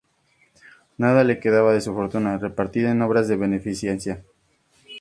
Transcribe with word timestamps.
Nada 0.97 1.23
le 1.23 1.39
quedaba 1.39 1.73
de 1.73 1.81
su 1.81 1.93
fortuna, 1.93 2.39
repartida 2.39 2.89
en 2.89 3.03
obras 3.03 3.27
de 3.27 3.35
beneficencia. 3.35 4.23